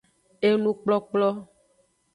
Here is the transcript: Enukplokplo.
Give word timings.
Enukplokplo. 0.47 1.29